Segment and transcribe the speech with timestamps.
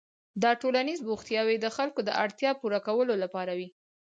[0.43, 3.67] دا ټولنیز بوختیاوې د خلکو د اړتیاوو پوره کولو لپاره وې.